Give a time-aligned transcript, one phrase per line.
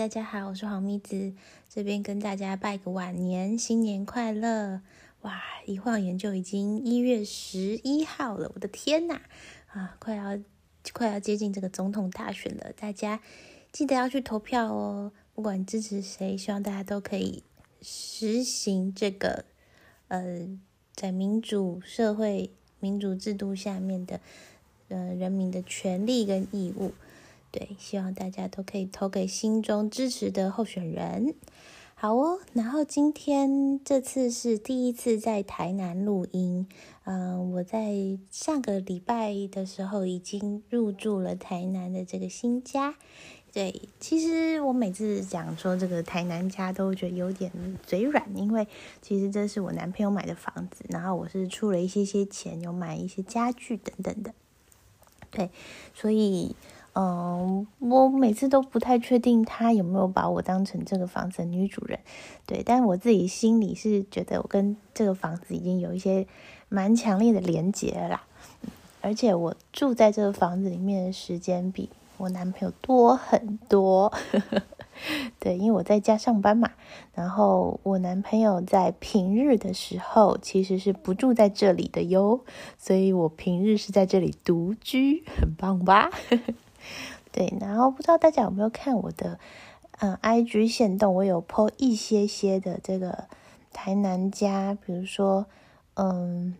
[0.00, 1.34] 大家好，我是黄咪子，
[1.68, 4.80] 这边跟大家拜个晚年，新年快乐！
[5.20, 9.20] 哇，一晃眼就已经一月十一号了，我的天呐，
[9.66, 10.38] 啊，快要
[10.94, 13.20] 快要接近这个总统大选了，大家
[13.72, 15.12] 记得要去投票哦。
[15.34, 17.42] 不管支持谁，希望大家都可以
[17.82, 19.44] 实行这个
[20.08, 20.48] 呃，
[20.94, 24.18] 在民主社会、民主制度下面的
[24.88, 26.94] 呃人民的权利跟义务。
[27.52, 31.34] 对，希望大家都可以投给心中支持的候选人。
[31.94, 36.66] 好哦，然后今天这次是第一次在台南录音。
[37.04, 37.92] 嗯，我在
[38.30, 42.94] 上个礼拜的时候已经入住了台南的这个新家。
[43.52, 47.52] 对，其实我每次讲说这个台南家，都觉得有点
[47.84, 48.66] 嘴软，因为
[49.02, 54.32] 其实这是我男朋友买的房子，然后我是出了一些些钱，有买一些家具等等的。
[55.30, 55.50] 对，
[55.92, 56.54] 所以。
[56.92, 62.00] 嗯，我每次都不太确定他有没有把我当成这个房子的女主人，
[62.46, 66.26] 对，但我自己心里是觉得我跟这个房子已经有一些
[66.68, 68.22] 蛮强烈的连结啦，
[69.00, 74.12] 而且我住在这个房子里面的时间比我男朋友多很多，
[75.38, 76.70] 对，因为我在家上班嘛，
[77.14, 82.40] 然后我男朋友在平日的时候其实是不住在这里的哟，
[82.76, 86.10] 所以我平日是在这里独居，很棒吧？
[87.32, 89.38] 对，然后不知道大家有没有看我的
[90.00, 93.26] 嗯，IG 线动，我有 po 一些些的这个
[93.72, 95.46] 台南家，比如说
[95.94, 96.56] 嗯，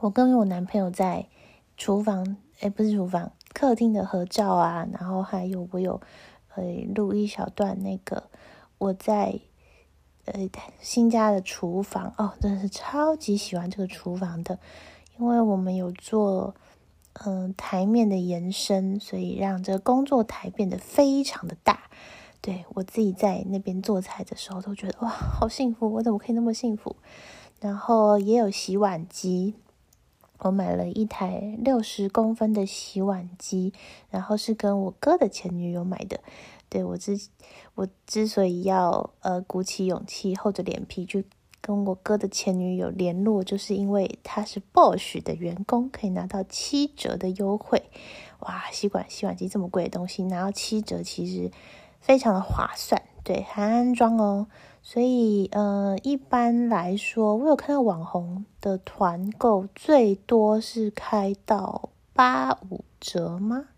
[0.00, 1.26] 我跟我男朋友在
[1.76, 6.00] 厨房，哎，不是厨房，客厅的合照啊，然后还有我有
[6.56, 8.24] 呃录一小段那个
[8.78, 9.38] 我在
[10.24, 14.58] 呃新家的厨房哦，真的是超级喜欢这个厨房的，
[15.18, 16.54] 因为我们有做。
[17.14, 21.84] 嗯，台面的延伸，所以让这个工作台变得非常的大。
[22.40, 25.88] 对我自己在那边做菜的时候，都觉得哇，好幸福！
[25.94, 26.96] 我怎么可以那么幸福？
[27.60, 29.54] 然后也有洗碗机，
[30.38, 33.72] 我买了一台六十公分的洗碗机，
[34.10, 36.20] 然后是跟我哥的前女友买的。
[36.68, 37.18] 对我之
[37.76, 41.24] 我之所以要呃鼓起勇气，厚着脸皮去。
[41.66, 47.84] 跟我哥的前女友联络，就是因为他是 Bosch 的员工，可以拿到七折的优惠。
[48.40, 51.50] 哇，吸管洗碗机这么贵的东西，拿到七折其实
[52.00, 53.00] 非常的划算。
[53.22, 54.46] 对，还安装哦。
[54.82, 63.68] 所以，呃，一般来说，我有看到网红的团购最多是开到八五折吗？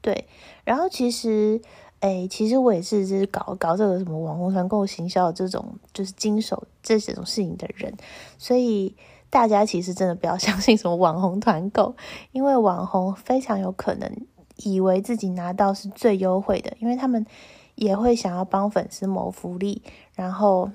[0.00, 0.28] 对，
[0.62, 1.60] 然后其实。
[2.02, 5.64] 哎，其实我也是，就是搞搞这个什么网红团购行销这种，
[5.94, 7.94] 就是经手这这种事情的人，
[8.38, 8.92] 所以
[9.30, 11.94] 大家其实真的不要 相信什么网红团购，
[12.32, 14.10] 因为网红非常有可能
[14.56, 17.24] 以为自己拿到是最优惠的，因为他们
[17.76, 19.80] 也会想要帮粉丝谋福利，
[20.16, 20.72] 然后，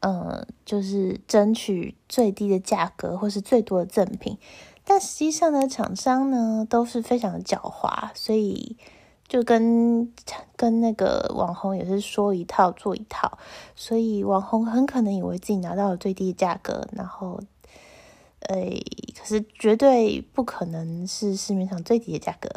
[0.00, 4.36] 嗯，就是争取最低的价格或是最多的赠品，
[4.84, 8.76] 但实际上呢，厂商呢都是非常狡猾，所以。
[9.34, 10.12] 就跟
[10.54, 13.36] 跟那个网红也是说一套做一套，
[13.74, 17.40] 所以网红很可能以为自己拿到了最低的价格，然后，
[18.42, 18.80] 诶，
[19.18, 22.48] 可是绝对不可能是市面上最低的价格，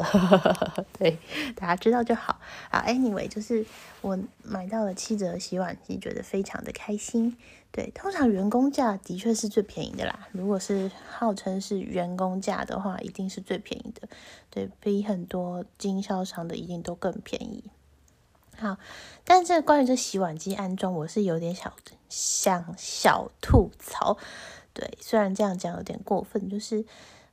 [0.96, 1.18] 对，
[1.56, 2.38] 大家知道就好。
[2.70, 3.66] 好，anyway，就是
[4.00, 7.36] 我买到了七折洗碗机，觉得非常的开心。
[7.70, 10.26] 对，通常员工价的确是最便宜的啦。
[10.32, 14.08] 如果是号称是员工价的话，一定是最便宜的。
[14.50, 17.64] 对比很多经销商的，一定都更便宜。
[18.56, 18.78] 好，
[19.24, 21.72] 但是关于这洗碗机安装，我是有点小
[22.08, 24.16] 想小吐槽。
[24.72, 26.84] 对，虽然这样讲有点过分，就是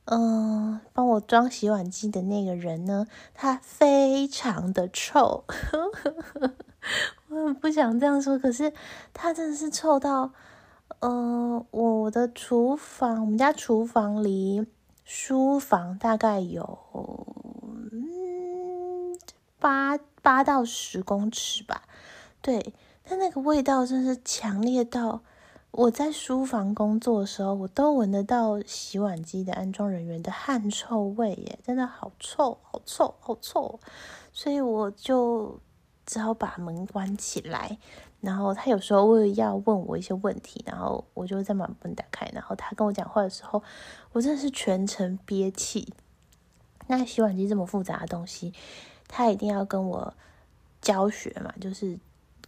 [0.04, 5.44] 嗯，帮我装洗碗机的那个人呢，他非常的臭。
[7.28, 8.72] 我很不想这样说，可是
[9.12, 10.32] 它真的是臭到，
[11.00, 14.64] 嗯，我的厨房，我们家厨房离
[15.04, 16.78] 书房大概有
[17.90, 19.18] 嗯
[19.58, 21.82] 八八到十公尺吧，
[22.40, 22.72] 对，
[23.02, 25.22] 但那个味道真是强烈到
[25.72, 33.80] 我在书房工作的时候，我都闻得到洗碗机的安装人员的汗臭味耶，真的好臭，好臭，好臭，
[34.32, 35.60] 所以我就。
[36.06, 37.76] 只好把门关起来，
[38.20, 43.62] 然后他有时候会要问我一些问题，然后我就再把门打开，然后他跟我讲话的时候，
[44.12, 45.92] 我真的是全程憋气。
[46.86, 48.54] 那洗碗机这么复杂的东西，
[49.08, 50.14] 他一定要跟我
[50.80, 51.98] 教学嘛，就是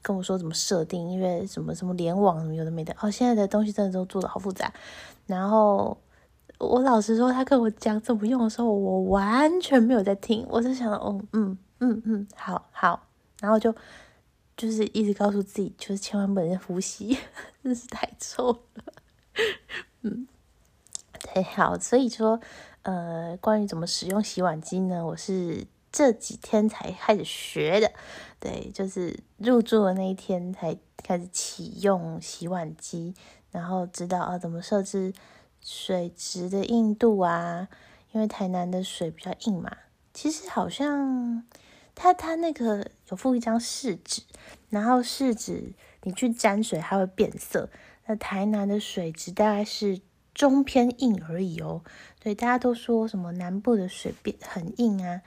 [0.00, 4.72] 跟我说怎么设定，因为什么什么联网什么有的没的哦，现在的东西真的都做的好复杂。
[5.26, 5.99] 然后
[6.58, 13.07] 我老实说，他跟我讲怎么用的时候，我完全没有在听，我是想哦，嗯嗯嗯，好好。
[13.40, 13.75] 然后就
[14.56, 17.19] 就是一直告诉自己，就是千万不能呼吸，
[17.62, 18.85] 真是太臭了。
[20.02, 20.26] 嗯，
[21.32, 22.40] 对，好，所以说，
[22.82, 25.05] 呃，关于怎么使用洗碗机呢？
[25.06, 27.93] 我是这几天才开始学的，
[28.40, 33.14] 对，就是入住的那一天才开始启用洗碗机，
[33.50, 35.12] 然后知道啊怎么设置
[35.61, 37.69] 水质的硬度啊，
[38.12, 39.70] 因为台南的水比较硬嘛。
[40.12, 41.44] 其实好像
[42.00, 44.23] 他他那个有附一张试纸，
[44.71, 45.73] 然后试纸
[46.05, 47.69] 你去沾水它会变色。
[48.06, 50.00] 那台南的水质大概是
[50.33, 51.83] 中偏硬而已哦。
[52.21, 55.23] 对，大家都说什么南部的水变很硬啊，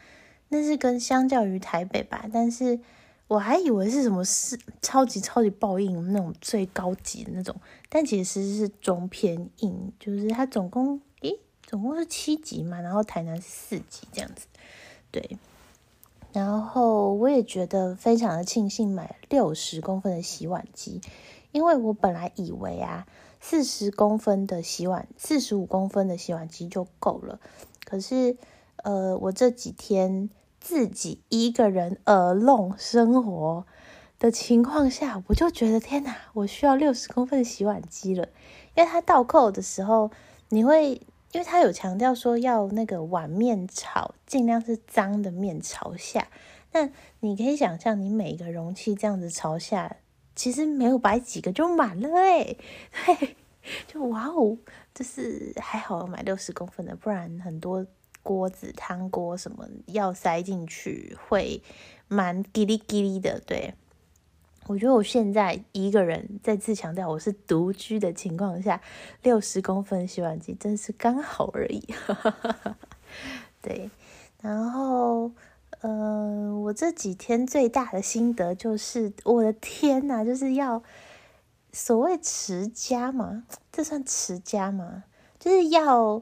[0.48, 2.26] 那是跟相较于台北吧。
[2.32, 2.80] 但是
[3.28, 7.54] 我还以为是什么是超级超级爆硬那种最高级的那种，
[7.90, 14.48] 但其实是中偏硬，就是它总共诶总共是七级嘛，然后台南是四级这样子。
[15.12, 15.38] 对，
[16.34, 21.02] 然后我也觉得非常的庆幸买六十公分的洗碗机，
[21.52, 23.06] 因为我本来以为啊，
[23.42, 27.40] 四十公分的洗碗，四十五公分的洗碗机就够了。
[27.84, 28.38] 可是，
[28.78, 30.30] 呃，我这几天
[30.60, 33.66] 自己一个人耳弄生活
[34.18, 38.30] 的情况下，我就觉得天哪，我需要六十公分的洗碗机了，
[38.76, 40.12] 因为它倒扣的时候，
[40.48, 41.02] 你会。
[41.32, 46.28] 因为他有强调说要那个碗面朝，尽量是脏的面朝下。
[46.74, 46.90] 那
[47.20, 49.98] 你可以想象，你每个容器这样子朝下，
[50.36, 52.56] 其实没有摆几个就满了哎，
[53.06, 53.36] 对，
[53.88, 54.58] 就哇哦，
[54.94, 57.86] 就是还好买六十公分的，不然很多
[58.24, 61.62] 锅子、汤锅什么要塞进去会
[62.08, 63.74] 蛮叽哩叽哩的，对。
[64.68, 68.80] 我觉得我现在一个人，再次强调，我是独居的情况下，
[69.24, 71.84] 六十公分洗碗机真是刚好而已。
[73.60, 73.90] 对，
[74.42, 75.32] 然后，
[75.82, 80.82] 嗯，我这几天最大的心得就是，我的天呐，就是要
[81.74, 85.04] 所谓持家嘛，这算持家吗？
[85.40, 86.22] 就是要，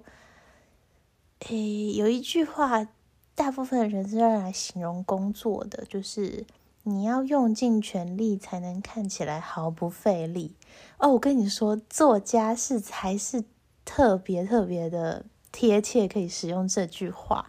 [1.49, 2.87] 诶，有一句话，
[3.35, 6.45] 大部分的人是用来形容工作的，就是。
[6.89, 10.55] 你要用尽全力才能看起来毫不费力
[10.97, 11.09] 哦！
[11.13, 13.43] 我跟你说，做家事才是
[13.85, 17.47] 特别特别的贴切，可以使用这句话。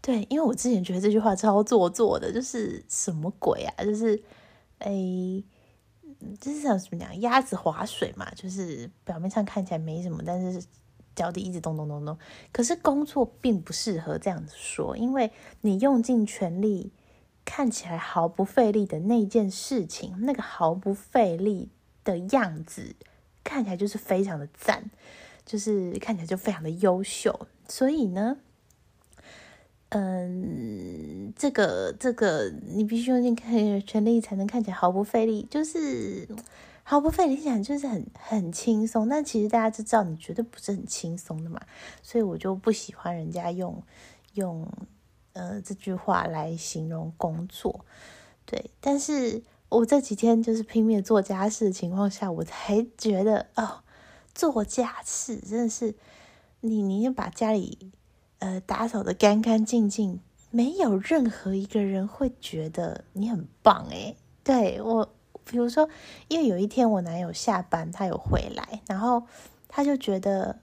[0.00, 3.84] 对，因为我之前觉得这句话超做作的，就是什么鬼啊？
[3.84, 4.22] 就是，
[4.78, 4.90] 哎，
[6.40, 10.64] 就是像什么讲，鸭子划水嘛，就是表面上看起来没什么，但是
[11.14, 12.16] 脚底一直咚咚咚咚。
[12.50, 15.30] 可是工作并不适合这样子说，因为
[15.60, 16.90] 你用尽全力。
[17.50, 21.70] 看起来毫不费力的那件事情，那个毫不费力
[22.04, 22.94] 的样子，
[23.42, 24.90] 看起来就是非常的赞，
[25.46, 27.48] 就是看起来就非常的优秀。
[27.66, 28.36] 所以呢，
[29.88, 33.34] 嗯，这个这个你必须用尽
[33.84, 36.28] 全力才能看起来毫不费力，就是
[36.82, 39.08] 毫不费力想就是很很轻松。
[39.08, 41.62] 但其实大家就知道你绝对不是很轻松的嘛，
[42.02, 43.82] 所以我就不喜欢人家用
[44.34, 44.70] 用。
[45.38, 47.84] 呃，这句话来形容工作，
[48.44, 48.72] 对。
[48.80, 53.84] 但是我这几天就是拼命做家事的情况下，我才 觉得哦，
[54.34, 55.94] 做家事真的是
[56.60, 57.92] 你，你要把家里
[58.40, 60.18] 呃打扫的干干净净，
[60.50, 64.16] 没有任何一个人会觉得你很棒诶。
[64.42, 65.08] 对我，
[65.44, 65.88] 比如说，
[66.26, 69.22] 因为有一天我男友下班，他有回来，然后
[69.68, 70.58] 他就觉得。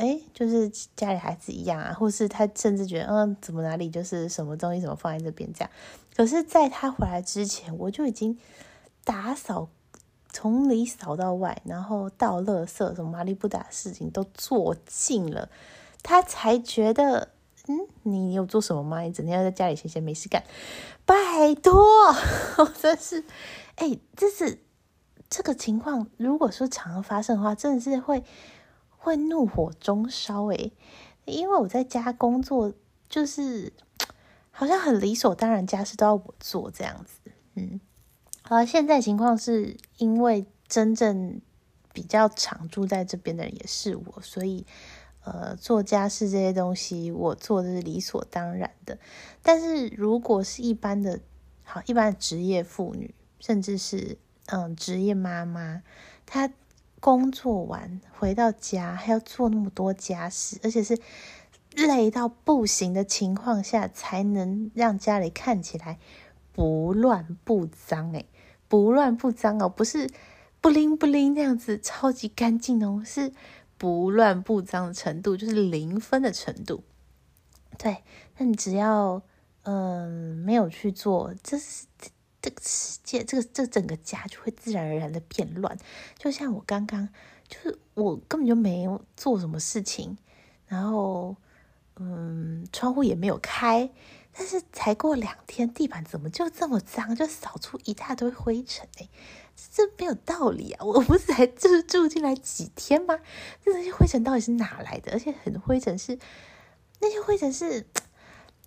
[0.00, 0.66] 哎，就是
[0.96, 5.70] 家里孩子一样啊，或是他甚至觉得，嗯，怎么哪里就是什么东西怎么放在这边这样。
[6.16, 8.38] 可是，在他回来之前，我就已经
[9.04, 9.68] 打扫
[10.32, 15.50] 从里扫到外，然后倒垃圾什么麻利不打事情都做尽了，
[16.02, 17.28] 他才觉得，
[17.68, 19.02] 嗯，你有做什么吗？
[19.02, 20.42] 你整天要在家里闲闲没事干，
[21.04, 21.84] 拜托，
[22.80, 23.22] 真是，
[23.74, 24.62] 哎，这是
[25.28, 28.24] 这个情况，如果说常常发生的话，真的是会。
[29.02, 30.72] 会怒火中烧诶，
[31.24, 32.74] 因为我在家工作，
[33.08, 33.72] 就是
[34.50, 37.32] 好像很理所当然，家事都要我做这样子。
[37.54, 37.80] 嗯，
[38.42, 41.40] 好，现在情况是因为真正
[41.94, 44.66] 比较常住在这边的人也是我，所以
[45.24, 48.98] 呃，做家事这些东西我做的是理所当然的。
[49.42, 51.20] 但是如果是一般的，
[51.64, 55.82] 好一般的职业妇女，甚至是嗯职业妈妈，
[56.26, 56.52] 她。
[57.00, 60.98] 工作完回到家还要做那么多家事，而且是
[61.74, 65.98] 累到不行的情况下，才能让家里看起来
[66.52, 68.12] 不乱不脏。
[68.12, 68.26] 诶，
[68.68, 70.10] 不乱不脏哦，不是
[70.60, 73.32] 不灵不灵那样子超级干净哦，是
[73.78, 76.84] 不乱不脏的程度，就是零分的程度。
[77.78, 78.02] 对，
[78.36, 79.22] 那你只要
[79.62, 81.86] 嗯没有去做，这是
[82.42, 85.76] 这个世界，这个这整个家就会自然而然的变乱。
[86.16, 87.08] 就像我刚刚，
[87.46, 90.16] 就是我根本就没有做什么事情，
[90.66, 91.36] 然后
[91.96, 93.90] 嗯，窗户也没有开，
[94.32, 99.08] 但是才过两天，地板怎么就这么脏，就扫出一大堆灰尘哎，
[99.70, 100.84] 这没有道理啊！
[100.84, 103.18] 我不是才住住进来几天吗？
[103.64, 105.12] 那些灰尘到底是哪来的？
[105.12, 106.18] 而且很多灰尘是
[107.00, 107.86] 那些灰尘是。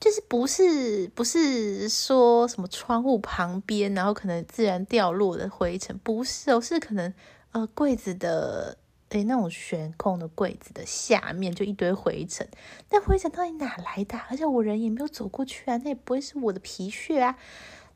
[0.03, 7.13] 就是不是不是说什么窗户旁边，然后可能自然掉落的灰尘，不是哦，是可能
[7.53, 8.77] 呃柜子的
[9.11, 12.45] 诶那种悬空的柜子的下面就一堆灰尘，
[12.89, 14.19] 那灰尘到底哪来的？
[14.29, 17.37] 而且我人也没有走过去啊，那也不会是我的皮屑啊。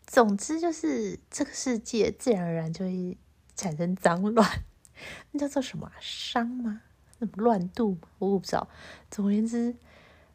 [0.05, 3.17] 总之就是这个世界自然而然就会
[3.53, 4.63] 产生脏乱，
[5.31, 6.83] 那叫做什么伤吗？
[7.19, 8.07] 那么乱度吗？
[8.19, 8.69] 我不知道。
[9.11, 9.75] 总而言之。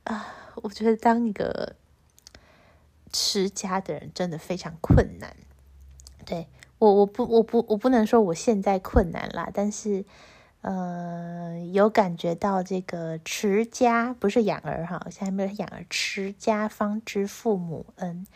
[0.04, 1.76] 啊，我觉得当一个
[3.12, 5.36] 持家的人真的非常困难。
[6.24, 10.04] 对我，我不，我不，我不能说我现在困难啦，但是，
[10.62, 18.26] 呃，有感觉到这个持家不是养儿哈，现在没有养儿，持家方知父母恩。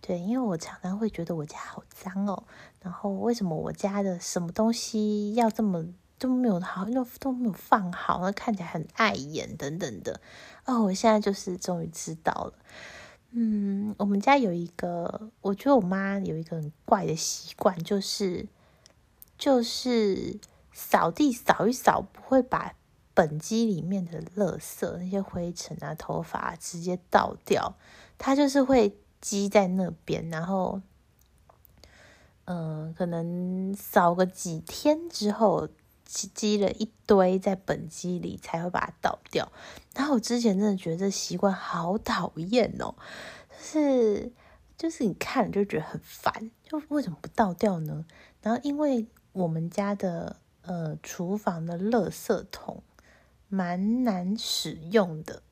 [0.00, 2.44] 对，因为我常常会觉得我家好脏哦，
[2.80, 5.86] 然后为什么我家的什么东西要这么？
[6.18, 10.20] 都没有好，都都没有放好，那看起来很碍眼等等的。
[10.64, 12.54] 哦，我现在就是终于知道了。
[13.30, 18.46] 嗯，我们家有一个，我觉得我妈有一个很怪的习惯，就是
[19.36, 20.38] 就是
[20.72, 22.74] 扫地扫一扫，不会把
[23.12, 27.76] 本机里面的垃圾那些灰尘啊、头发直接倒掉，
[28.16, 30.80] 她就是会积在那边，然后
[32.44, 35.68] 嗯，可能扫个几天之后。
[36.04, 39.50] 积积了一堆在本机里，才会把它倒掉。
[39.94, 42.94] 然后我之前真的觉得这习惯好讨厌哦，
[43.50, 44.32] 就是
[44.76, 48.04] 就是你看了就觉得很烦，就为什么不倒掉呢？
[48.42, 52.82] 然后因为我们家的呃厨房的垃圾桶
[53.48, 55.42] 蛮难使用的，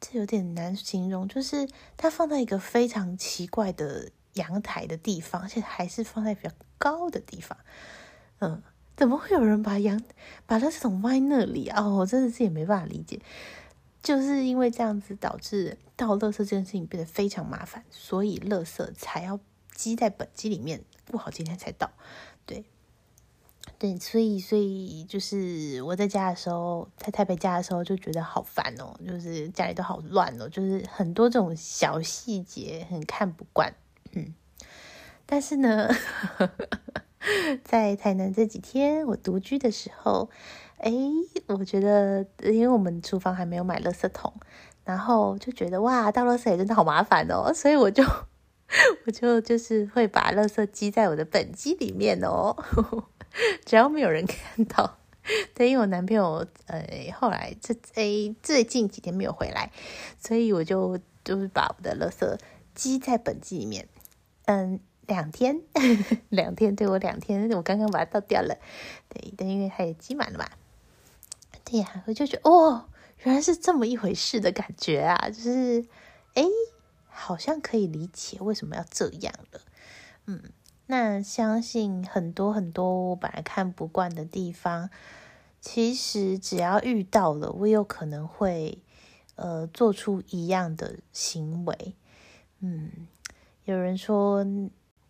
[0.00, 7.58] 这有点难形容，就是它放在一个非常奇怪的阳台的地方，而且还是放在比较高的地方，
[8.38, 8.62] 嗯。
[9.02, 10.00] 怎么会有人把羊
[10.46, 11.88] 把垃圾桶放在那里啊？
[11.88, 13.20] 我真的是也没办法理解，
[14.00, 19.40] 就是因为这样子导致倒垃圾这件事情变得非常麻烦，所以垃圾才要
[19.74, 21.90] 积在本机里面，不好今天才倒。
[22.46, 22.64] 对，
[23.76, 33.74] 对，所以所以就是我在家的时候，在台北家的时候就觉得好烦哦，就是家里都好乱哦，就是很多这种小细节很看不惯。
[34.12, 34.32] 嗯，
[35.26, 35.92] 但是呢。
[37.62, 40.28] 在台南这几天，我独居的时候，
[40.78, 40.92] 哎，
[41.46, 44.32] 我觉得，因为我们厨房还没有买垃圾桶，
[44.84, 48.02] 然后就觉得哇，倒垃圾也真的好麻烦哦，所以我就，
[49.06, 52.56] 我就就是会把垃圾积在我的本机里面哦，
[53.64, 54.98] 只要没有人看到。
[55.54, 59.70] 对，因为我男朋友，呃，后来这哎最近几天没有回来，
[60.18, 62.36] 所以我就就是把我的垃圾
[62.74, 63.86] 积在本机里面，
[64.46, 64.80] 嗯。
[65.12, 65.60] 两天，
[66.30, 68.56] 两天，对我两天，我刚刚把它倒掉了，
[69.10, 70.48] 对，但因为它也积满了嘛，
[71.66, 72.88] 对呀，我就觉得哦，
[73.24, 75.84] 原来是这么一回事的感觉啊，就是
[76.32, 76.44] 哎，
[77.10, 79.60] 好像可以理解为什么要这样了，
[80.24, 80.44] 嗯，
[80.86, 84.88] 那相信很多很多我本来看不惯的地方，
[85.60, 88.78] 其实只要遇到了，我有可能会
[89.36, 91.94] 呃做出一样的行为，
[92.60, 93.06] 嗯，
[93.66, 94.46] 有人说。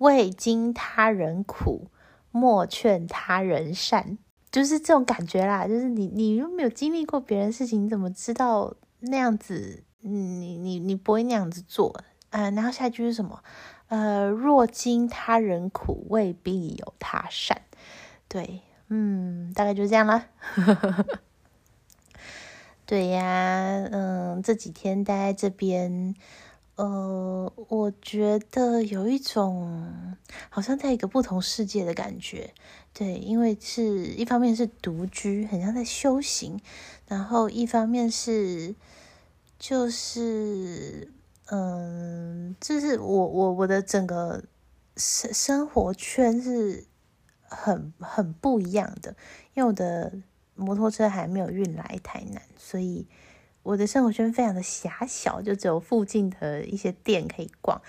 [0.03, 1.87] 未经他人苦，
[2.33, 4.19] 莫劝他人善，
[4.51, 5.69] 就是这种感觉啦。
[5.69, 9.85] 就是你，你又没有经历过别人事情，你怎么知道那样子？
[10.01, 11.95] 你，你，你不会那样子做
[12.31, 12.51] 啊？
[12.51, 13.45] 然后下一句是什么？
[13.87, 17.63] 呃，若经他人苦，未必有他善。
[18.27, 20.27] 对，嗯，大概就这样了。
[22.85, 26.17] 对呀，嗯，这几天待在这边。
[26.83, 30.17] 呃，我觉得有一种
[30.51, 32.53] 好像在一个不同世界的感觉，
[32.93, 36.59] 对，因为是一方面是独居，很像在修行，
[37.07, 38.75] 然后一方面是
[39.61, 41.13] 就是，
[41.47, 44.43] 嗯，就是我我我的整个
[44.97, 46.85] 生生活圈是
[47.43, 49.15] 很很不一样的，
[49.55, 50.13] 因为我的
[50.57, 53.07] 摩托车还没有运来台南，所以。
[53.63, 57.81] 我的生活圈非常的狭小，就只有附近的一些店可以逛。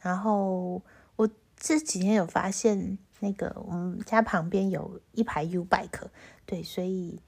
[0.00, 0.82] 然后
[1.16, 6.08] 我这几天有发现，那个我们家旁边有一排 U bike，
[6.44, 7.20] 对，所以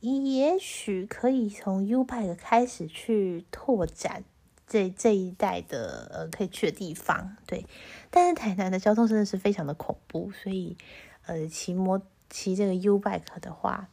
[0.00, 4.22] 也许可以从 U bike 开始去拓展
[4.66, 7.36] 这这一带的呃可以去的地方。
[7.46, 7.66] 对，
[8.10, 10.76] 但是台南的交通真的是非常的恐怖，所以
[11.26, 12.00] 呃骑摩
[12.30, 13.88] 骑这个 U bike 的话，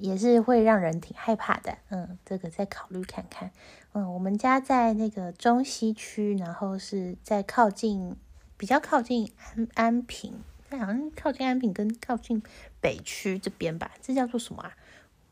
[0.00, 1.78] 也是会让人挺害怕的。
[1.90, 3.50] 嗯，这个再考虑看看。
[3.92, 8.16] 嗯，我们家在那个中西区，然后是在靠近
[8.56, 10.42] 比较靠近安安平。
[10.68, 12.42] 好像靠近安平跟靠近
[12.80, 14.76] 北区这边吧，这叫做什么啊？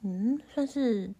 [0.02, 1.12] 嗯，算是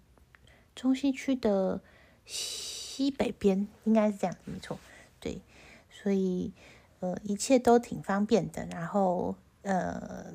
[0.77, 1.81] 中西区的
[2.25, 4.79] 西北边，应该是这样，没错。
[5.19, 5.43] 对，
[5.91, 6.53] 所以
[7.01, 8.65] 呃，一切都挺方便的。
[8.67, 10.33] 然后呃，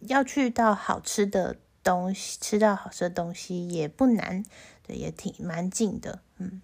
[0.00, 4.44] 要去到好吃的东西，吃到好吃的东西也不难，
[4.86, 6.62] 对，也挺蛮近的，嗯。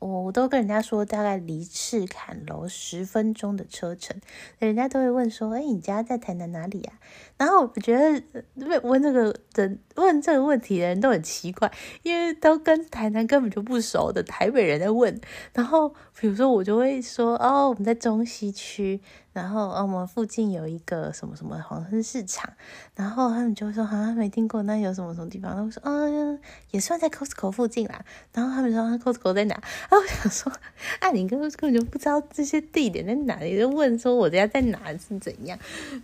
[0.00, 4.20] 我我都跟人家说，大概离赤坎楼十分钟的车程，
[4.58, 6.92] 人家都会问说：“哎，你家在台南哪里呀？”
[7.38, 8.22] 然后我觉得
[8.56, 11.72] 问问这个人问这个问题的人都很奇怪，
[12.02, 15.18] 因为都跟台南根本就不熟的台北人在问。
[15.54, 19.00] 然后比如说我就会说：“哦，我们在中西区。”
[19.34, 22.50] 然后，我们附近有一个什么什么黄昏市场，
[22.94, 25.66] 然后他们就说好像没听过，那有什么什么地方？
[25.66, 26.38] 我说，嗯，
[26.70, 28.04] 也算在 Costco 附近啦。
[28.32, 29.56] 然后他们说 Costco 在哪？
[29.56, 30.52] 啊，我想说，
[31.00, 35.58] 啊，你根本根本就不知道这些地点在哪里，就问说我家在哪是怎样？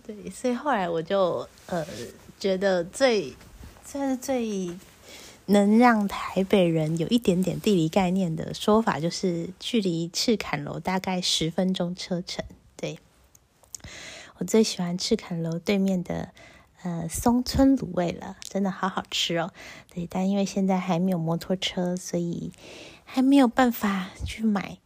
[0.05, 1.85] 对，所以后来我就呃
[2.37, 3.33] 觉得最
[3.85, 4.77] 算是最
[5.45, 12.43] 能让台北人有一点点地理概念的说法，就是距离赤坎楼大概十分钟车程。
[14.37, 16.33] 我最喜欢赤坎楼对面的
[16.81, 19.53] 呃松村卤味了，真的好好吃哦。
[19.93, 22.51] 对，但因为现在还没有摩托车，所以
[23.03, 24.79] 还没有办法去买。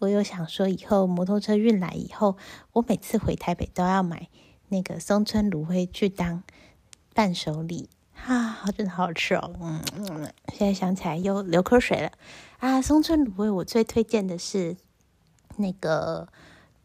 [0.00, 2.36] 我有想说，以后摩托车运来以后，
[2.72, 4.28] 我每次回台北都要买
[4.68, 6.42] 那个松村卤味去当
[7.14, 7.88] 伴手礼
[8.26, 9.52] 啊，真的好好吃哦。
[9.60, 12.10] 嗯嗯，现在想起来又流口水了
[12.58, 12.82] 啊。
[12.82, 14.76] 松村卤味我最推荐的是
[15.56, 16.26] 那个。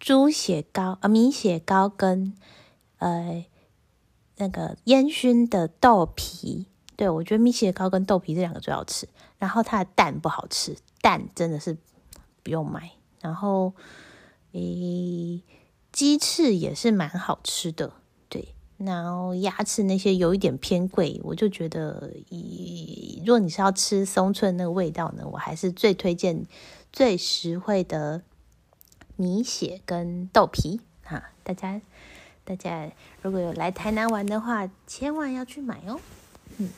[0.04, 2.34] 猪血糕啊，米血糕跟
[2.98, 3.46] 呃
[4.36, 9.08] 那个烟熏的豆皮，对我觉得米血糕跟豆皮这两个最好吃。
[9.39, 11.78] 然后它的蛋不好吃，蛋真的是
[12.44, 12.92] 不用买。
[13.22, 13.74] 然后
[14.52, 15.42] 诶，
[15.94, 17.94] 鸡翅也是蛮好吃的，
[18.28, 18.50] 对。
[18.76, 26.46] 然后鸭翅那些有一点偏贵，我就觉得，以如果你是要吃松村那个味道呢，我还是最推荐
[26.92, 28.22] 最实惠的。
[29.15, 31.80] 米血跟豆皮哈，大家
[32.43, 32.89] 大家
[33.21, 35.99] 如果有来台南玩的话，千万要去买哦。
[36.58, 36.69] 嗯，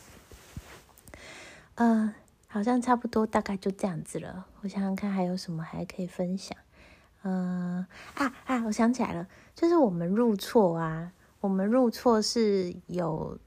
[1.76, 2.14] 呃，
[2.48, 4.46] 好像差不多，大概就这样子了。
[4.62, 6.58] 我想想看还有什么还可以分享。
[7.24, 13.40] 嗯啊啊，我想起来了，就是我们入错啊，我们入错是有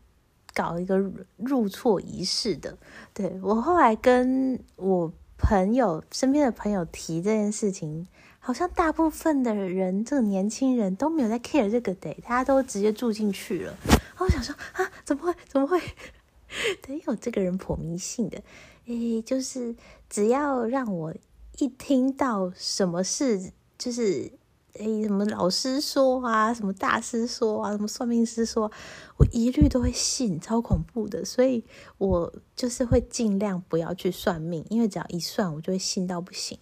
[0.55, 0.99] 搞一个
[1.37, 2.77] 入错仪式的。
[3.13, 8.09] 对我后来跟我朋友身边的朋友提这件事情。
[8.41, 13.77] 好像大部分的人，这个年轻人都没有在 care 这个的，大家都直接住进去了。
[13.87, 15.35] 然后我想说啊，怎么会？
[15.47, 15.81] 怎么会？
[16.81, 18.43] 得，有这个人颇迷信的，
[18.87, 19.77] 诶，就是
[20.09, 21.15] 只要让我
[21.59, 24.33] 一听到什么事，就是
[24.73, 28.73] 诶，什么老师说啊，什么大师说啊，什么算命师说，
[29.19, 31.23] 我一律都会信，超恐怖的。
[31.23, 31.63] 所以
[31.99, 36.59] 我就是会尽量不要去算命，因为只要一算，我就会信到不行。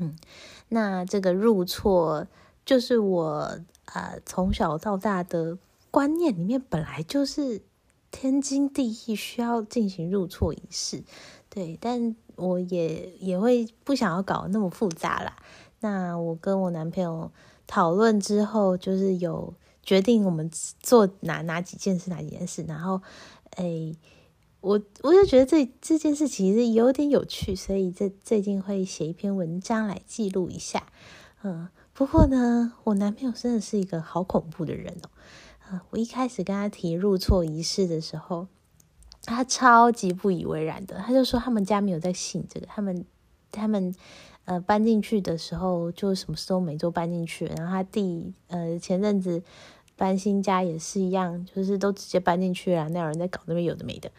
[0.00, 0.16] 嗯。
[0.68, 2.26] 那这个入错，
[2.64, 5.56] 就是我呃从小到大的
[5.90, 7.62] 观念里面，本来就是
[8.10, 11.04] 天经地义需要进行入错仪式，
[11.48, 15.36] 对，但我也也会不想要搞那么复杂啦。
[15.80, 17.30] 那我跟我男朋友
[17.66, 23.00] 讨论之后，就是有决定我们做哪哪几件事，哪几件事，然后
[23.56, 23.96] 诶。
[24.60, 30.86] 我我就觉得这这件事其实有点有趣，所以这最近会写一篇文章来记录一下。
[31.42, 35.08] 嗯，不过呢，我男朋友真的是一个好恐怖的人哦。
[35.70, 38.48] 嗯，我一开始跟他提入错仪式的时候，
[39.24, 43.06] 他超级不以为然的，他就说他们家没有在信这个，他们
[43.50, 43.94] 他们
[44.44, 49.42] 呃搬进去的时候就什么事都没做搬进去，然后他弟呃前阵子
[49.96, 54.10] 搬新家也是一样，就是都直接搬进去了，那有人在搞那边有的没的。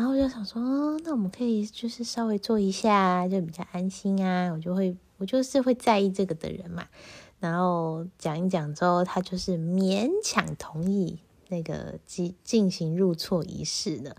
[0.00, 4.50] 然后我就想说，那我们可以就是稍微做一下，就比较安心啊。
[4.50, 6.86] 我就会，我就是会在意这个的人嘛。
[7.38, 14.16] 然后讲一讲之后，他就是勉强同意那个进进行入错仪式的。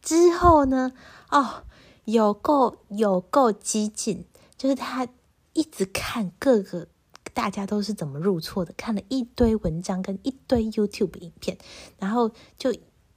[0.00, 0.92] 之后呢，
[1.32, 1.64] 哦，
[2.04, 4.24] 有够有够激进，
[4.56, 5.08] 就是他
[5.54, 6.86] 一直看各个
[7.34, 11.58] 大家都是怎么入错的，看了一堆文章跟一堆 YouTube 影片，
[11.98, 12.72] 然后就。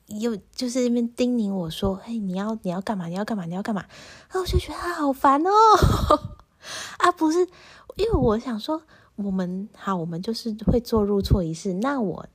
[0.09, 3.07] 又就是那边叮咛我说：“嘿，你要你要干嘛？
[3.07, 3.45] 你要干嘛？
[3.45, 3.85] 你要干嘛？”
[4.29, 5.51] 然后我就觉得他好烦哦。
[6.97, 7.39] 啊，不是，
[7.95, 8.81] 因为我想说，
[9.15, 11.73] 我们好，我们就是会做入错仪式。
[11.75, 12.25] 那我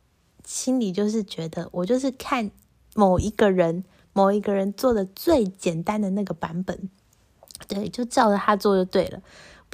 [0.45, 2.51] 心里就是觉得，我就是看
[2.95, 6.89] 某一个人，某一个人做的最简单的那个版本，
[7.67, 9.21] 对，就照着他做就对了。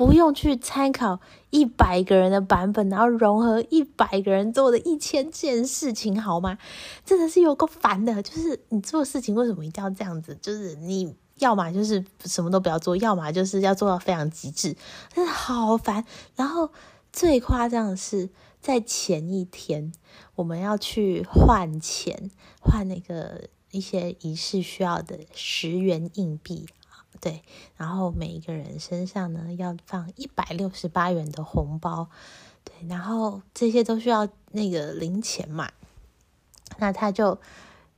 [0.01, 6.57] 不用去参考一百个人的版本，然后融合一百个人做的一千件事情，好吗？
[7.05, 8.23] 真的是有够烦的。
[8.23, 10.39] 就是你做事情为什么一定要这样子？
[10.41, 14.75] 就是你要么就是什么都不要做，要么就是要做到非常极致，
[15.15, 16.07] 真的好烦。
[16.35, 16.71] 然后
[17.13, 18.31] 最夸张的是，
[18.63, 19.93] 在前一天
[20.35, 22.31] 我们要去换钱，
[22.63, 26.67] 换那个一些仪式需要的十元硬币。
[27.21, 27.43] 对，
[27.77, 32.09] 然后每一个人身上呢要放一百六十八元的红包，
[32.65, 35.71] 对，然后这些都需要那个零钱嘛。
[36.79, 37.39] 那他就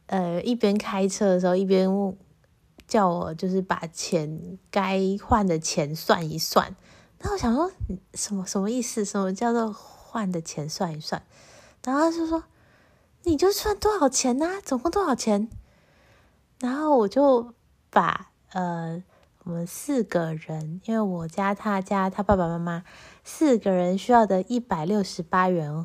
[0.07, 1.89] 呃一边开车的时候一边
[2.89, 6.75] 叫我，就是把钱该换的钱算一算。
[7.21, 7.71] 那我想说
[8.15, 9.05] 什么什么意思？
[9.05, 11.23] 什么叫做换的钱算一算？
[11.85, 12.43] 然后他就说
[13.23, 14.61] 你就算多少钱呢？
[14.65, 15.49] 总共多少钱？
[16.59, 17.55] 然后我就
[17.89, 19.05] 把呃。
[19.45, 22.85] 我们四个人，因为我加他加他爸爸妈妈
[23.25, 25.85] 四个人需要的一百六十八元，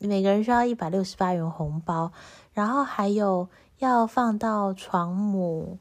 [0.00, 2.12] 每个人需要一百六十八元红包，
[2.54, 5.78] 然后还有要放到床母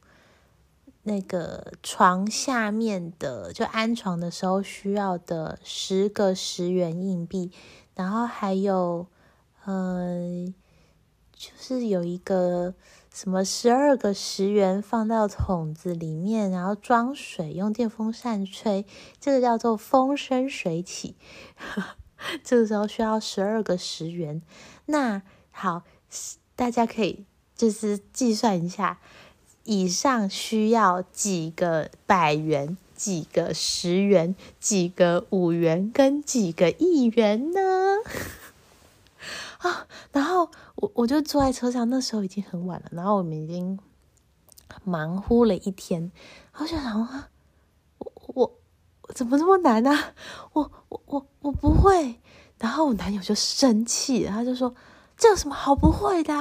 [1.03, 7.53] 那个床下面的，就安床的时候需要的十个十元硬币，
[7.95, 9.07] 然后还有，
[9.65, 10.53] 嗯，
[11.31, 12.73] 就是有一个。
[13.19, 18.86] 什么十二个十元放到桶子里面，然后装水，用电风扇吹，
[19.19, 21.15] 这个叫做风生水起。
[22.45, 24.43] 这个时候需要十二个十元。
[24.86, 25.82] 那好，
[26.56, 27.25] 大家可以
[27.56, 28.99] 就是计算一下，
[29.63, 37.60] 以上需要几个百元、几个十元、几个五元跟几个亿元呢？
[39.59, 43.79] 啊，然后我我就坐在车上，那时候已经很晚了，然后我们已经
[44.83, 46.11] 忙乎了一天，
[46.53, 47.29] 然后就想啊，
[47.97, 48.59] 我
[49.01, 50.13] 我怎么这么难啊？
[50.53, 52.19] 我我我我不会，
[52.59, 54.75] 然后我男友就生气，他就说
[55.17, 56.33] 这有什么好不会的？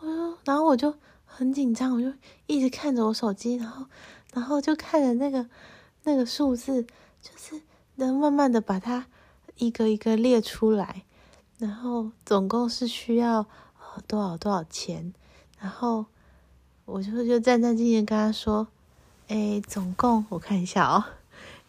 [0.00, 2.12] 我说，然后我就很紧张，我就
[2.46, 3.86] 一直看着我手机，然后
[4.32, 5.48] 然后就看着那个
[6.04, 6.84] 那个数字，
[7.20, 7.62] 就是
[7.96, 9.06] 能慢慢的把它
[9.56, 11.04] 一个一个列出来。
[11.62, 13.46] 然后总共是需要
[14.08, 15.14] 多少多少钱？
[15.60, 16.06] 然后
[16.84, 18.66] 我就就战战兢兢跟他说
[19.28, 21.04] ：“哎，总共我看一下哦，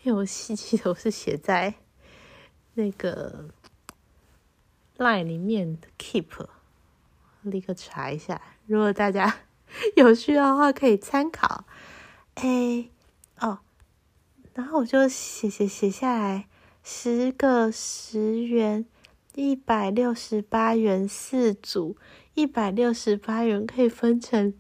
[0.01, 1.75] 因为我细记都是写在
[2.73, 3.49] 那个
[4.97, 6.47] line 里面的 keep，
[7.43, 8.41] 立刻查一下。
[8.65, 9.41] 如果大家
[9.95, 11.65] 有需要的话，可以参考。
[12.34, 12.89] 哎，
[13.39, 13.60] 哦，
[14.56, 16.47] 然后我就写写写下来
[16.82, 18.88] 十个十元。”
[19.36, 21.98] 一百六十八元四组，
[22.36, 24.54] 一百六十八元可以分成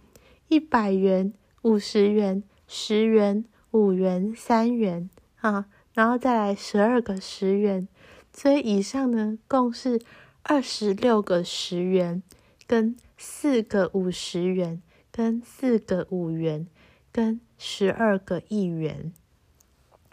[0.47, 1.31] 一百元、
[1.61, 7.87] 五十元、十元、五元、三元啊，然后再来十二个十元，
[8.33, 10.01] 所以以上呢共是
[10.41, 12.23] 二十六个十元，
[12.65, 14.81] 跟四个五十元，
[15.11, 16.65] 跟四个五元，
[17.11, 19.13] 跟十二个一元，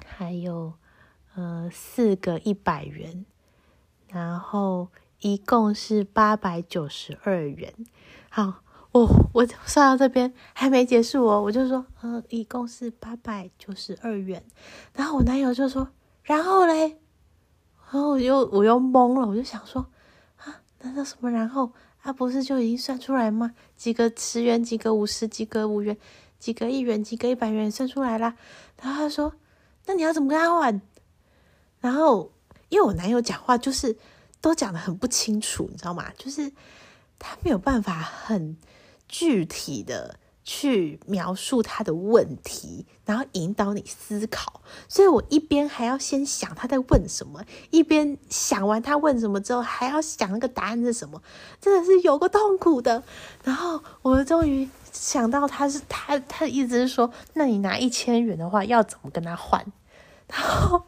[0.04, 0.74] 还有
[1.34, 3.24] 呃四个一百元。
[4.12, 4.88] 然后
[5.20, 7.72] 一共是八百九十二元。
[8.28, 14.44] 好，我我算到这边还没结束哦，我就说，呃，一共是八百九十二元。
[14.94, 15.88] 然后我男友就说，
[16.24, 16.98] 然后嘞，
[17.92, 19.86] 然后我又我又懵了，我就想说，
[20.36, 21.72] 啊，难道什么然后？
[22.02, 23.52] 他不是就已经算出来吗？
[23.76, 25.96] 几个十元，几个五十，几个五元，
[26.38, 28.34] 几个一元，几个一百元，算出来啦。
[28.80, 29.34] 然后他说，
[29.86, 30.80] 那你要怎么跟他换？
[31.80, 32.32] 然后。
[32.70, 33.98] 因为我男友讲话就是
[34.40, 36.10] 都讲的很不清楚，你知道吗？
[36.16, 36.50] 就是
[37.18, 38.56] 他没有办法很
[39.06, 44.62] 具体的去描述他的问题，然后引导你思考。
[44.88, 51.20] 所以我一边还要先想他在问什么，一边想完他问什么之后，还要想那个答案是什么，
[51.60, 53.02] 真的是有个痛苦的。
[53.44, 59.66] 然后我终于想到，他是他他的意思是说，那你拿一千元的话，要怎么跟他换？
[60.28, 60.84] 然后。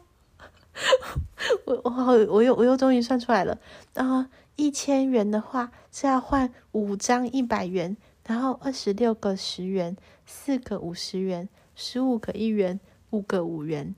[1.65, 3.57] 我我好我又我又终于算出来了，
[3.93, 12.79] 然后一千元的话是要换五张一百元，然后二十六个十元，四个五十元，十五个一元，
[13.11, 13.95] 五个五元，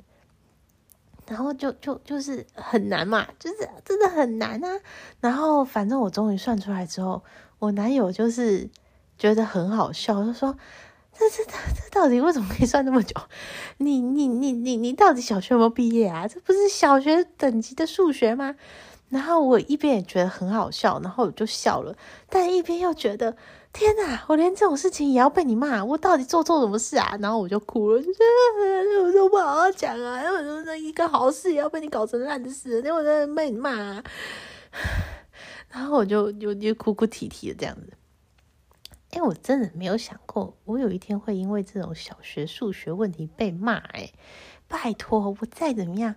[1.28, 4.80] 然后就就就是很难嘛，就是真的很难啊。
[5.22, 7.24] 然后反正我终于算出来之后，
[7.60, 8.70] 我男友就是
[9.18, 10.58] 觉得很好笑，就说。
[11.18, 13.16] 这这这这到底为什么可以算那么久？
[13.78, 16.28] 你你你你你到底小学有没有毕业啊？
[16.28, 18.56] 这不是小学等级的数学吗？
[19.10, 21.96] 然后我一边也觉得很好笑，然后我就笑了，
[22.28, 23.38] 但一边又觉得
[23.72, 27.16] 天哪，我连这种事情也要被你骂，我到底做错什么事啊？
[27.22, 28.26] 然后我就哭了，就说
[29.06, 32.78] 我说不好好讲啊，为什么一个好事也要被你搞成烂的事？
[32.80, 33.72] 因为我在被你骂，
[35.70, 37.94] 然后我就就就哭哭啼啼的这样子。
[39.16, 43.76] 因为我真的没有想过，我有一天会因为这种小学数学问题被骂。
[43.78, 44.12] 哎，
[44.68, 46.16] 拜托，我再怎么样，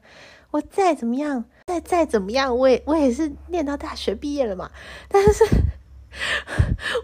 [0.51, 4.73] 我再怎么样，再再怎么样，我也我也是念到大学毕业了嘛。
[5.09, 5.45] 但是，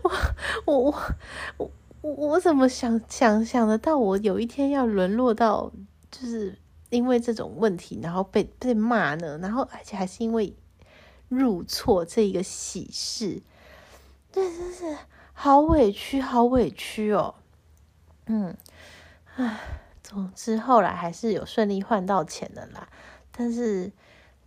[0.02, 0.10] 我
[0.64, 0.78] 我
[1.58, 5.70] 我我我怎么想想想得到，我有一天要沦落到
[6.10, 6.58] 就是
[6.90, 9.38] 因为这种问题，然后被被骂呢？
[9.38, 10.56] 然后而且还是因为
[11.28, 13.40] 入错这一个喜事，
[14.32, 14.98] 对，真是。
[15.36, 17.34] 好委屈，好委屈哦。
[18.26, 18.56] 嗯，
[19.34, 19.60] 唉，
[20.02, 22.88] 总之后来还是有顺利换到钱的啦。
[23.30, 23.92] 但是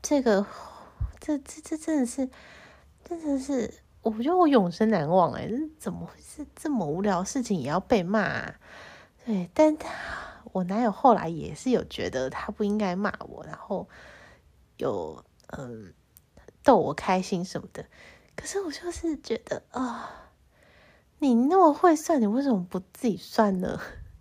[0.02, 0.44] 这个，
[1.20, 2.28] 这这这真的是，
[3.04, 3.72] 真的是，
[4.02, 5.46] 我觉得我永生难忘哎！
[5.46, 8.56] 这怎么会是这么无聊事情也要被骂？
[9.26, 9.90] 对，但他
[10.54, 13.88] 我男友后来也是有觉得他不应该骂我，然后
[14.78, 15.94] 有嗯
[16.64, 17.86] 逗我开心什么的。
[18.36, 20.24] 可是我就是觉得啊。
[21.20, 23.80] 你那么会算，你为什么不自己算呢？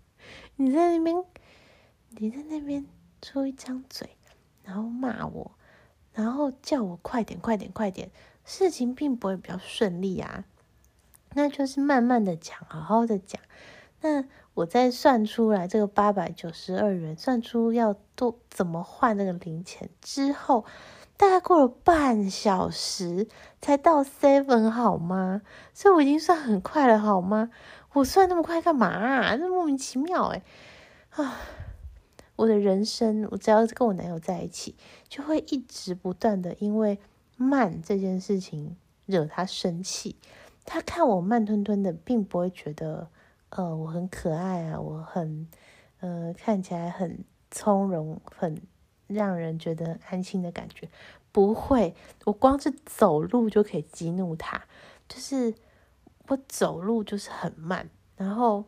[0.57, 1.23] 你在那边，
[2.09, 2.85] 你在那边
[3.21, 4.17] 出一张嘴，
[4.63, 5.51] 然后骂我，
[6.13, 8.09] 然后叫我快点、快点、快点，
[8.43, 10.45] 事情并不会比较顺利啊。
[11.33, 13.39] 那就是慢慢的讲，好好的讲。
[14.01, 20.65] 那我再算出来这个八百九十二元，算出要多怎么换那个零钱之后。
[21.17, 23.27] 大概过了半小时
[23.59, 25.41] 才到 seven 好吗？
[25.73, 27.49] 所以我已经算很快了好吗？
[27.93, 29.35] 我算那么快干嘛？
[29.35, 30.43] 这莫名其妙哎！
[31.09, 31.39] 啊，
[32.35, 34.75] 我的人生，我只要跟我男友在一起，
[35.09, 36.99] 就会一直不断的因为
[37.35, 38.77] 慢这件事情
[39.07, 40.17] 惹他生气。
[40.65, 43.09] 他看我慢吞吞的，并不会觉得
[43.49, 45.47] 呃我很可爱啊，我很
[46.01, 48.61] 呃看起来很从容很。
[49.07, 50.89] 让人觉得安心的感觉
[51.31, 54.65] 不会，我光是走路就可以激怒他，
[55.07, 55.53] 就是
[56.27, 58.65] 我走路就是很慢，然后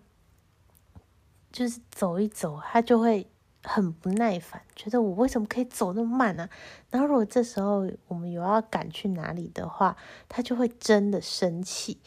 [1.52, 3.28] 就是走一走，他就会
[3.64, 6.48] 很不耐烦，觉得我为什么可以走那么慢呢？
[6.92, 9.98] 然后如果这时候我们有要赶去哪里的话，
[10.28, 12.00] 他就会真的生气。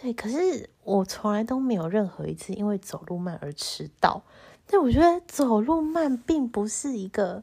[0.00, 4.22] 对，可是我从来都没有任何一次因为走路慢而迟到。
[4.66, 7.42] 但我觉得走路慢并不是一个。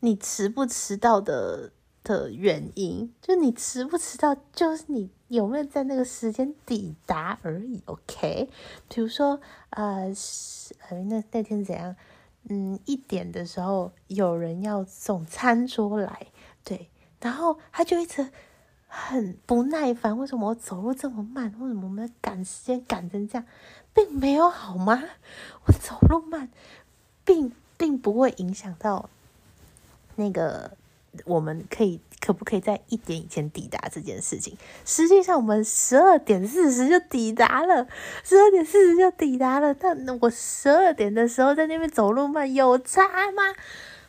[0.00, 7.82] 你迟不迟到的的原因，就你迟不迟到，就是你有没有在那个时间抵达而已。
[7.84, 8.48] OK，
[8.88, 10.10] 比如说，呃，
[10.88, 11.94] 呃，那那天怎样？
[12.48, 16.28] 嗯，一点的时候有人要送餐桌来，
[16.64, 16.88] 对，
[17.20, 18.30] 然后他就一直
[18.88, 21.54] 很不耐烦，为什么我走路这么慢？
[21.60, 23.46] 为什么我们赶时间赶成这样？
[23.92, 25.02] 并没有好吗？
[25.66, 26.50] 我走路慢，
[27.22, 29.10] 并并不会影响到。
[30.20, 30.76] 那个，
[31.24, 34.56] 我们可以可不可以在一点以前抵达这件事情？
[34.84, 37.88] 实际上，我们十二点四十就抵达了，
[38.22, 39.74] 十二点四十就抵达了。
[39.74, 43.02] 但我十二点的时候在那边走路慢，有差
[43.32, 43.42] 吗？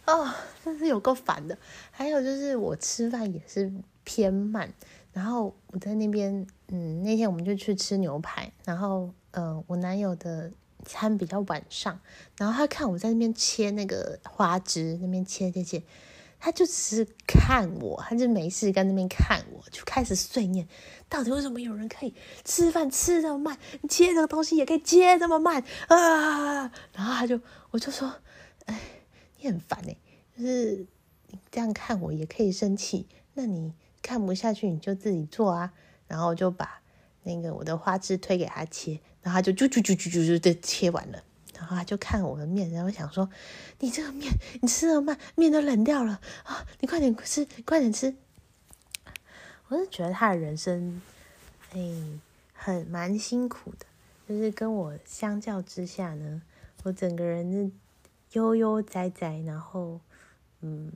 [0.05, 0.29] 哦，
[0.63, 1.57] 真是有够烦的。
[1.89, 3.71] 还有就是我吃饭也是
[4.03, 4.71] 偏慢，
[5.13, 10.51] 然后我在那边，嗯，那天我们就去吃牛排，然后，呃，我男友的。
[10.85, 11.99] 餐比较晚上，
[12.37, 15.83] 然后他看我在那边切那个花枝，那边切切切，
[16.39, 20.67] 他就只是看我，他就没事在那边看我，就开始碎念，
[21.07, 22.13] 到底为什么有人可以
[22.43, 23.57] 吃饭吃这么慢，
[23.89, 26.71] 切这个东西也可以切这么慢啊？
[26.93, 27.39] 然后他就，
[27.71, 28.13] 我就说，
[28.65, 28.79] 哎，
[29.39, 29.95] 你很烦哎，
[30.37, 30.85] 就是
[31.27, 35.73] 你这样看我也可以生气，那你看不下去你就自己做啊，
[36.07, 36.80] 然后就把
[37.23, 41.23] 那个我的花枝推给他切，然后他就啾啾啾啾啾啾的切完了，
[41.55, 43.29] 然后他就看我的面，然后想说
[43.79, 44.31] ：“你这个面，
[44.61, 46.65] 你吃的慢，面都冷掉了啊！
[46.79, 48.15] 你快点吃，快点吃。”
[49.69, 51.01] 我是觉得他的人生，
[51.71, 51.79] 哎，
[52.53, 53.85] 很蛮辛苦的，
[54.27, 56.41] 就是跟我相较之下呢，
[56.83, 57.71] 我整个人是
[58.33, 60.01] 悠悠哉哉，然后，
[60.59, 60.91] 嗯，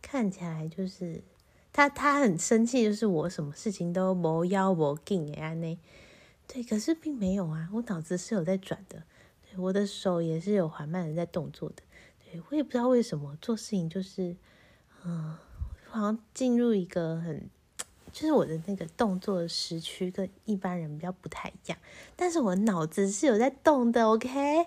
[0.00, 1.22] 看起来就是
[1.72, 5.78] 他他很生气，就是我什么事情都无腰无劲的安内。
[6.46, 9.04] 对，可是并没有啊，我脑子是有在转的，
[9.42, 11.76] 对，我的手也是有缓慢的在动作的，
[12.24, 14.34] 对我也不知道为什么做事情就是，
[15.04, 15.36] 嗯，
[15.88, 17.48] 好像进入一个很
[18.12, 21.78] 就是我的那个动作时区跟一般人比较不太一样，
[22.16, 24.66] 但是我脑子是有在动的，OK？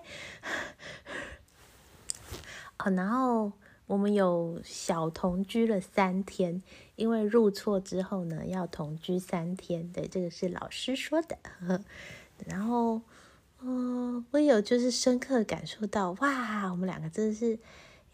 [2.78, 3.52] 哦，然后
[3.86, 6.62] 我们有小同居了三天，
[6.96, 11.36] 因为入错之后呢，要同居三天，对，这个是老师说的。
[11.42, 11.84] 呵 呵
[12.46, 13.00] 然后，
[13.60, 17.58] 嗯，我有就是深刻感受到，哇，我们两个真的是。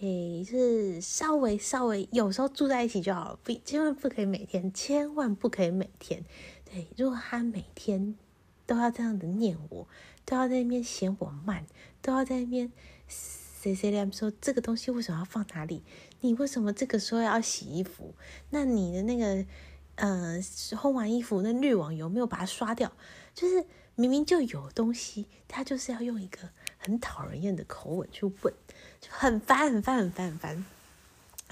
[0.02, 6.24] 诶，是稍微稍微，有时候住在一起就好了，不，千万不可以每天，千万不可以每天。
[6.64, 8.16] 对，如果他每天
[8.64, 9.86] 都要这样子念我，
[10.24, 11.66] 都要在那边嫌我慢，
[12.00, 12.72] 都要在那边
[13.60, 15.82] 谁谁来说这个东西为什么要放哪里？
[16.22, 18.14] 你为什么这个时候要洗衣服？
[18.48, 19.44] 那你的那个
[19.96, 22.90] 呃，烘完衣服那滤网有没有把它刷掉？
[23.34, 26.38] 就是明明就有东西，他就是要用一个
[26.78, 28.54] 很讨人厌的口吻去问。
[28.98, 30.64] 就很烦，很烦，很烦，很烦。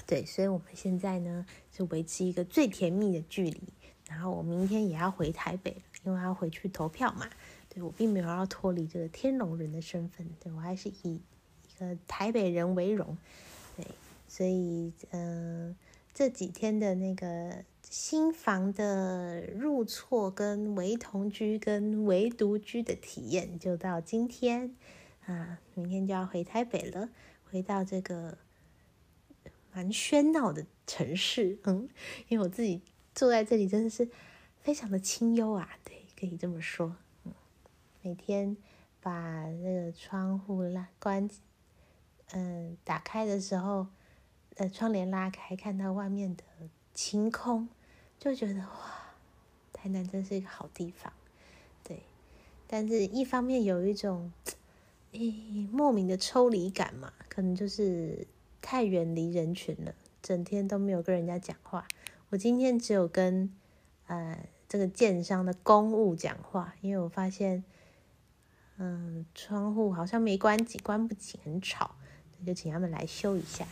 [0.07, 3.61] 对，所以我们现在呢，就维持一个最甜蜜的距离。
[4.07, 7.29] 然后我明天也要回台北因为要回去投票嘛。
[7.69, 11.21] 对我并没有要脱离这个天龙人的身份，对我还是以
[11.79, 13.17] 呃台北人为荣。
[13.75, 13.85] 对，
[14.27, 15.75] 所以嗯，
[16.13, 24.75] 这几天的那个新房的入错、跟唯同居、跟唯独居的体验，就到今天
[25.25, 27.09] 啊，明天就要回台北了。
[27.51, 28.37] 回到这个
[29.73, 31.89] 蛮喧闹的城市，嗯，
[32.27, 32.79] 因为我自己
[33.15, 34.07] 坐在这里真的是
[34.61, 37.33] 非常的清幽啊，对，可以这么说，嗯，
[38.03, 38.55] 每天
[39.01, 39.11] 把
[39.49, 41.27] 那个窗户拉关，
[42.33, 43.87] 嗯，打开的时候，
[44.55, 46.43] 呃，窗帘拉开，看到外面的
[46.93, 47.67] 晴空，
[48.17, 49.13] 就觉得哇，
[49.73, 51.11] 台南真是一个好地方，
[51.83, 52.03] 对，
[52.67, 54.31] 但是一方面有一种。
[55.11, 58.27] 诶，莫名的抽离感嘛，可能就是
[58.61, 61.87] 太远离人群了，整天都没有跟人家讲话。
[62.29, 63.51] 我今天只有跟
[64.05, 67.63] 呃这个建商的公务讲话，因为我发现，
[68.77, 71.95] 嗯，窗户好像没关紧，关不紧，很吵，
[72.45, 73.65] 就请他们来修一下。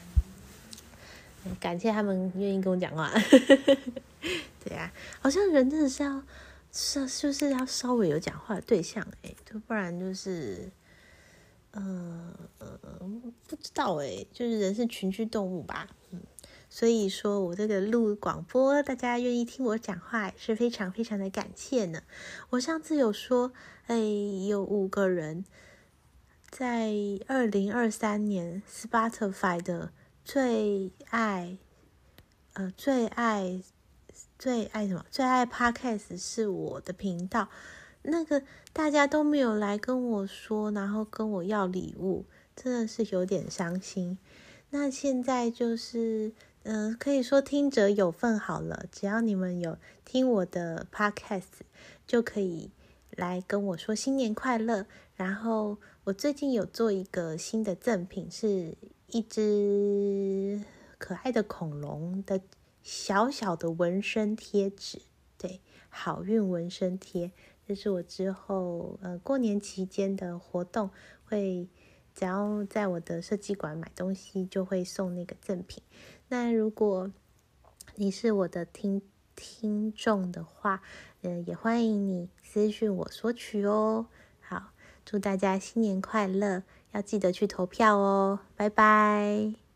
[1.60, 3.12] 感谢他们愿意跟我讲话。
[4.64, 6.22] 对呀，好像人真的是要
[6.72, 10.70] 是就是要稍微有讲话的对象哎，就不然就是。
[11.80, 16.20] 嗯嗯，不知道哎，就是人是群居动物吧，嗯，
[16.70, 22.02] 所以说我这个录广播，大家愿意听我讲话是非常非常的感谢呢。
[22.50, 23.52] 我上次有说，
[23.86, 23.96] 哎，
[24.48, 25.46] 有五个人
[26.50, 26.94] 在
[27.28, 29.92] 二零二三年 Spotify 的
[30.24, 31.58] 最爱，
[32.54, 33.62] 呃，最爱
[34.40, 35.06] 最爱什么？
[35.12, 37.50] 最爱 Podcast 是我的频道。
[38.04, 44.18] 那个大家都没有来跟我说，然后跟我要礼物，真的是有点伤心。
[44.70, 46.32] 那现在就是，
[46.64, 48.86] 嗯，可以说听者有份好了。
[48.92, 51.62] 只要你们有听我的 podcast，
[52.08, 52.72] 就可以
[53.12, 54.86] 来跟我说新年快乐。
[55.16, 60.64] 然后我最近有做一个新的赠品，是一只
[60.98, 62.40] 可爱的恐龙的
[62.82, 65.02] 小小的纹身贴纸，
[65.38, 67.34] 对，好运纹身贴。
[67.68, 70.92] 这是我之后呃过年期间的活动，
[71.26, 71.68] 会
[72.16, 75.84] 只要在我的设计馆买东西，就会送那个赠品。
[76.30, 77.12] 那如果
[77.96, 79.02] 你是我的听
[79.36, 80.82] 听众的话，
[81.24, 84.08] 嗯，也欢迎你私信我索取哦。
[85.10, 89.67] 祝大家新年快乐，要记得去投票哦，拜拜。